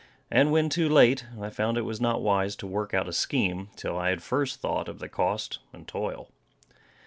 And 0.31 0.51
when 0.51 0.67
too 0.67 0.89
late, 0.89 1.27
I 1.39 1.51
found 1.51 1.77
it 1.77 1.83
was 1.83 2.01
not 2.01 2.23
wise 2.23 2.55
to 2.55 2.65
work 2.65 2.91
out 2.91 3.07
a 3.07 3.13
scheme, 3.13 3.69
till 3.75 3.99
I 3.99 4.09
had 4.09 4.23
first 4.23 4.59
thought 4.59 4.89
of 4.89 4.97
the 4.97 5.07
cost 5.07 5.59
and 5.73 5.87
toil. 5.87 6.31